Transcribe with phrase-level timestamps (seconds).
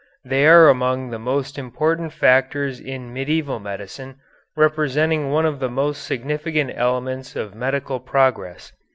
[0.25, 4.15] They are among the most important factors in medieval medicine,
[4.57, 8.73] representing one of the most significant elements of medical progress.